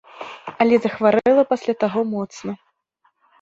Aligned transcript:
Але 0.63 0.79
захварэла 0.85 1.43
пасля 1.51 1.75
таго 1.85 2.01
моцна. 2.15 2.51